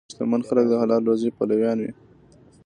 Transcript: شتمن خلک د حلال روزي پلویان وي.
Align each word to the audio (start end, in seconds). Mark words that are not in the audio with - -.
شتمن 0.11 0.41
خلک 0.47 0.65
د 0.69 0.73
حلال 0.81 1.01
روزي 1.09 1.29
پلویان 1.37 1.77
وي. 1.83 1.91